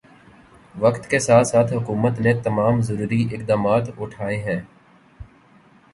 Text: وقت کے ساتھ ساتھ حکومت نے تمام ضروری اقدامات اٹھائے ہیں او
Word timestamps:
وقت 0.75 1.09
کے 1.09 1.19
ساتھ 1.19 1.47
ساتھ 1.47 1.73
حکومت 1.73 2.19
نے 2.19 2.33
تمام 2.43 2.81
ضروری 2.81 3.21
اقدامات 3.31 3.89
اٹھائے 3.97 4.37
ہیں 4.37 4.59
او 4.59 4.65